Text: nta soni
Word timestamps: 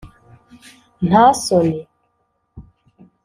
nta 1.07 1.25
soni 1.43 1.81